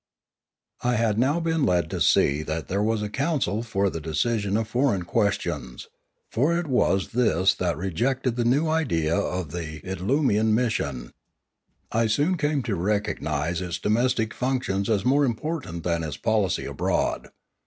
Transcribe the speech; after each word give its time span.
I 0.81 0.95
had 0.95 1.19
now 1.19 1.39
been 1.39 1.63
led 1.63 1.91
to 1.91 2.01
see 2.01 2.41
that 2.41 2.69
there 2.69 2.81
was 2.81 3.03
a 3.03 3.07
council 3.07 3.61
for 3.61 3.87
the 3.87 4.01
decision 4.01 4.57
of 4.57 4.67
foreign 4.67 5.03
questions, 5.03 5.89
for 6.31 6.57
it 6.57 6.65
was 6.65 7.09
this 7.09 7.53
that 7.53 7.73
Polity 7.75 7.89
5i3 7.89 7.89
rejected 7.91 8.35
the 8.35 8.43
new 8.43 8.67
idea 8.67 9.15
of 9.15 9.51
the 9.51 9.79
idlumian 9.81 10.53
mission. 10.55 11.13
I 11.91 12.07
soon 12.07 12.35
came 12.35 12.63
to 12.63 12.73
recognise 12.75 13.61
its 13.61 13.77
domestic 13.77 14.33
functions 14.33 14.89
as 14.89 15.05
more 15.05 15.23
im 15.23 15.35
portant 15.35 15.83
than 15.83 16.01
its 16.03 16.17
policy 16.17 16.65
abroad. 16.65 17.29